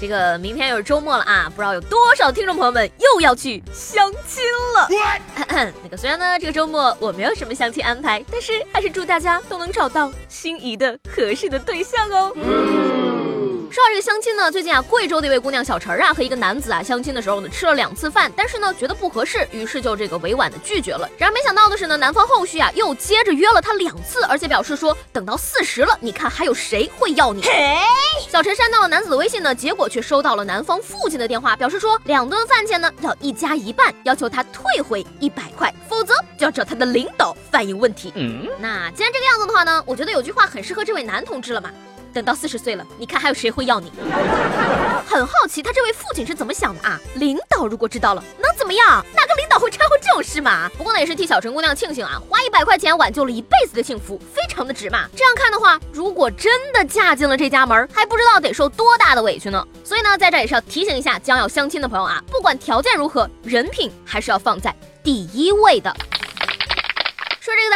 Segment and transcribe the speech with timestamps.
[0.00, 4.44] 这个明天又是周末了啊，不知道有多少听众朋友们又要去相亲
[4.74, 4.88] 了。
[5.82, 12.32] 那个虽然呢这个周末我没有什么相亲安排，但是还是祝大家都能找到心仪的合适的对象哦。
[13.70, 21.08] 说到这个相亲呢，最近啊，贵州的一位姑娘小陈啊和一个男子啊相亲的时候呢，吃了两次饭，但是呢觉得不合适，于是就这个委婉的拒绝了。
[21.18, 27.42] 然而没想到的是呢，男方后续啊又接着约了她两次，而且表示说等到四十了，你看还有谁会要你？
[28.30, 38.12] 小陈删掉了男子的微信呢，结果却收到了男方父亲的电话，表示说两顿饭钱呢要一家一半，要求他退回一百块，否则就要找他的领导反映问题。
[38.16, 41.70] 嗯，那既然这个样子的话呢，我觉得有句话很适合这位男同志了嘛。
[42.12, 43.92] 等到四十岁了，你看还有谁会要你？
[45.06, 47.00] 很好奇他这位父亲是怎么想的啊？
[47.14, 49.04] 领导如果知道了，能怎么样？
[49.14, 50.68] 哪个领导会掺和这种事嘛？
[50.76, 55.06] 不过呢，也是替小陈姑娘庆幸啊，花一百块钱挽救了一辈子的幸福，非常的值嘛。
[55.16, 59.66] 这样看的话，如果真的嫁进了这家门，还不知道得受多大的委屈呢。
[59.84, 65.94] 所以呢，在这也是要提醒一下将要相亲的朋友啊，不管条件如何，人品还是要放在第一位的。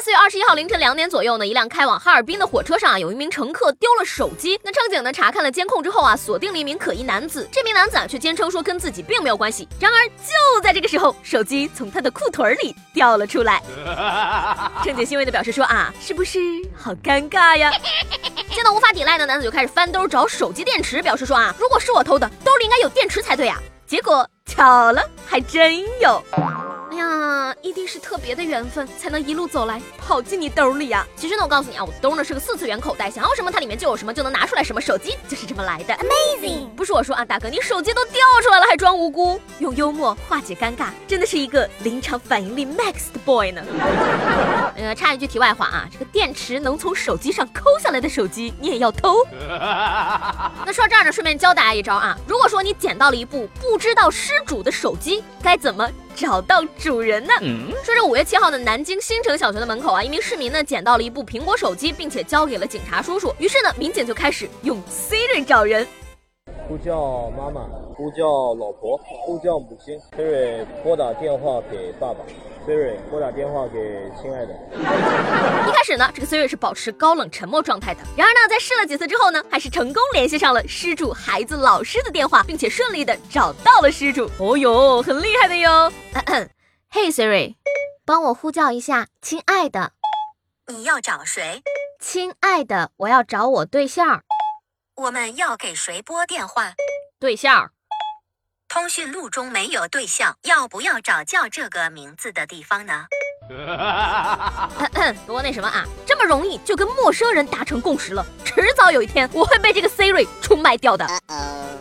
[0.00, 4.58] 四月二十一号凌晨两点左右呢，一辆开往哈尔滨的火车上啊，有一名乘客丢了手机。
[4.62, 7.48] 那乘警呢查看了监控之后啊，锁定了一名可疑男子。
[7.50, 9.66] 这名男子啊却坚称说跟自己并没有关系。
[9.80, 13.60] 然而就在这个时候，手机从他的裤腿里掉了出来。
[14.84, 16.38] 乘警欣慰的表示说啊，是不是
[16.76, 17.72] 好尴尬呀？
[18.54, 23.58] 见到无法抵赖的男子就开始翻兜找手机电池，表示说啊，如果是我偷的，兜里应该有电池才对啊。
[23.86, 26.22] 结果巧了，还真有。
[27.48, 31.06] 呀，一定是特别的缘分，才能一路走来跑进你兜里呀。
[31.16, 34.80] 其实呢，我告诉你啊，我兜呢是个四次元口袋，想要什么它里面就有什么，就能拿出来什么。
[34.80, 36.68] 手机就是这么来的，Amazing！
[36.68, 43.62] 不是我说啊，大哥，你手机都掉出来了还装无辜，用幽默化解尴尬，真的是一个临场反应力 max 的 boy 呢。
[44.76, 49.24] 呃，插一句题外话啊，这个电池能从手机上抠下来的手机，你也要偷？
[50.64, 55.88] 那说到这儿呢，顺便教大家一招啊，如果说你捡到了一部不知道失主的手机，该怎么？
[56.18, 57.32] 找到主人呢？
[57.84, 63.32] 说这五月七号的南京新城小学的门口啊，一名市民呢捡到了一部苹果手机，并且交给了警察叔叔。
[63.38, 65.86] 于是呢，民警就开始用 Siri 找人。
[66.68, 67.62] 呼叫妈妈，
[67.96, 69.98] 呼叫老婆，呼叫母亲。
[70.14, 72.18] Siri 拨打电话给爸爸。
[72.66, 74.52] Siri 拨打电话给亲爱的。
[75.66, 78.00] 一开始呢，这个 Siri 是保持高冷沉默状态的。
[78.14, 84.30] 然而呢，在试了几次之后呢，还是成功联系上了失主孩子老师的电话，并且顺利的找到了失主。
[84.38, 85.90] 哦哟，很厉害的哟。
[86.92, 87.54] Hey Siri，
[88.04, 89.92] 帮我呼叫一下亲爱的。
[90.66, 91.62] 你要找谁？
[91.98, 94.20] 亲爱的，我要找我对象。
[94.98, 96.74] 我们要给谁拨电话？
[97.20, 97.70] 对象。
[98.68, 103.06] 通讯录中没有对象，要不要找叫这个名字的地方呢？
[105.24, 108.26] 多那什么啊，这么容易就跟陌生人达成共识了，
[108.62, 111.06] 迟早有一天我会被这个 Siri 出卖掉的。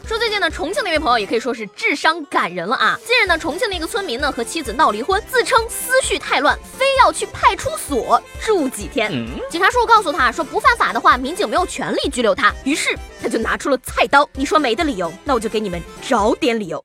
[0.05, 2.97] 说最近呢，重庆的一位朋友也可以说是智商感人了啊。
[3.05, 9.11] 近日呢，重庆的一个村民呢和妻子闹离婚，自称思绪太乱，非要去派出所住几天。
[9.49, 12.53] 警察叔叔告诉他说，不犯法的话，民警没有权利拘留他。
[12.63, 16.83] 于是他就拿出了菜刀，你说没的理由，那我就给你们找点理由。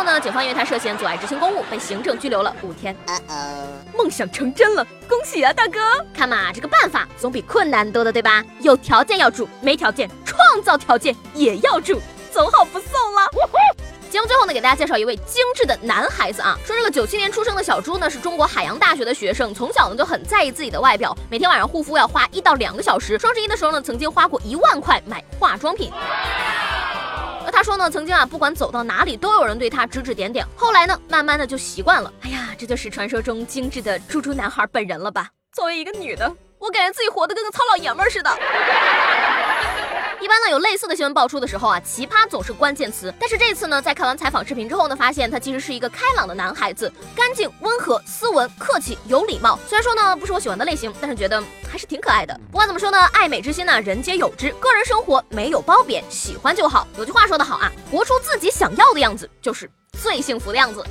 [0.00, 0.18] 后呢？
[0.18, 2.96] 警方因为他涉嫌阻碍执行公务，被行政拘留了五天。
[3.94, 5.78] 梦想成真了，恭喜啊，大哥！
[6.14, 8.42] 看嘛，这个办法总比困难多的，对吧？
[8.60, 12.00] 有条件要住，没条件创造条件也要住，
[12.32, 13.30] 走好不送了。
[14.10, 16.58] 节目最后呢，给大家介绍一位精致的男孩子啊。
[16.64, 23.18] 说这个九七年出生的小朱呢，是中国海洋大学的学生，从小呢就很在意自己的外表，每天晚上护肤要花一到两个小时。
[23.18, 25.92] 双十一的时候呢，曾经花过一万块买化妆品。
[27.60, 30.46] 他说呢，曾经啊，不管走到哪里，都有人对他指指点点。
[30.56, 32.10] 后来呢，慢慢的就习惯了。
[32.22, 35.28] 哎呀，这就是传说中精致的猪猪男孩本人了吧？
[35.52, 38.30] 作为一个女的，我感觉自己活得跟个糙老爷们似的。
[40.20, 43.12] 一般呢，有类似的新闻爆出的时候啊，奇葩总是关键词。
[43.18, 49.58] 但是这次呢，在看完采访视频之后呢，发现他其实是一个开朗的男孩子，干净、温和、斯文、客气、有礼貌。
[49.66, 52.38] 虽然说呢，不是我喜欢的类型，但是觉得还是挺可爱的。
[52.50, 54.50] 不管怎么说呢，爱美之心呢，人皆有之。
[54.60, 56.86] 个人生活没有褒贬，喜欢就好。
[56.98, 59.70] 有句话说得好啊，活出自己想要的样子，就是
[60.02, 60.84] 最幸福的样子。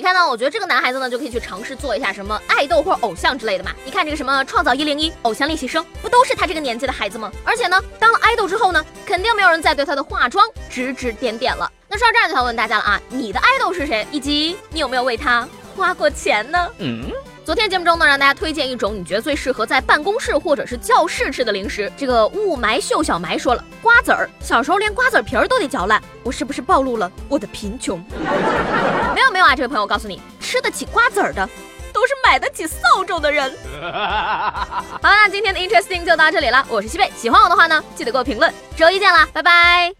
[0.00, 0.26] 你看呢？
[0.26, 3.70] 我觉得这个男孩子呢，就可以去尝试做一下什么爱豆或者偶像之类的嘛。
[3.84, 7.30] 你看这个什么创造一零一、偶像练习生，不都是他这个年纪的孩子吗？
[7.44, 11.70] 而且呢，当了爱豆之后呢，肯定没有人再对他的化妆指指点点了。
[11.86, 14.06] 那说到这儿就想问大家了啊，你的爱豆是谁？
[14.10, 16.70] 以及你有没有为他花过钱呢？
[16.78, 17.12] 嗯。
[17.50, 21.90] 昨天节目中呢，让大家推荐一种你觉得最适合在办公室或者是教室吃的零食。
[21.96, 27.98] 这个雾霾秀小埋说了，瓜子儿小时候连瓜子皮儿都得嚼烂，我是不是暴露了我的贫穷？
[29.12, 31.44] 没有没有啊，这位朋友，我告诉你，吃得起瓜子儿的
[31.92, 33.52] 都是买得起扫帚的人。
[33.82, 38.54] 好，那今天的 interesting 就到这里了，我是西贝，喜欢我的话呢，记得给我评论。
[38.76, 39.92] 周一见啦，拜拜。